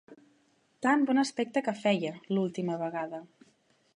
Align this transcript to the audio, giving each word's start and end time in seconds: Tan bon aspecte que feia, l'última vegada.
Tan 0.85 0.99
bon 1.09 1.19
aspecte 1.23 1.63
que 1.67 1.75
feia, 1.83 2.13
l'última 2.37 2.81
vegada. 2.83 3.23